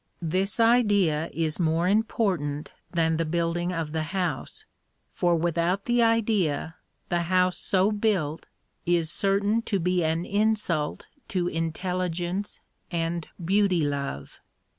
This 0.23 0.59
idea 0.59 1.29
is 1.31 1.59
more 1.59 1.87
important 1.87 2.71
than 2.91 3.17
the 3.17 3.23
building 3.23 3.71
of 3.71 3.91
the 3.91 4.01
house, 4.17 4.65
for 5.13 5.35
without 5.35 5.85
the 5.85 6.01
idea 6.01 6.73
the 7.09 7.21
house 7.29 7.59
so 7.59 7.91
built 7.91 8.47
is 8.87 9.11
certain 9.11 9.61
to 9.69 9.79
be 9.79 10.03
an 10.03 10.25
insult 10.25 11.05
to 11.27 11.47
intelligence 11.47 12.61
and 12.89 13.27
beauty 13.45 13.81
love. 13.83 14.39